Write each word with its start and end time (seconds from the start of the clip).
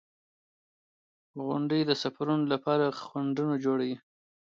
•غونډۍ 1.45 1.81
د 1.85 1.91
سفرونو 2.03 2.45
لپاره 2.53 2.85
خنډونه 3.01 3.55
جوړوي. 3.65 3.95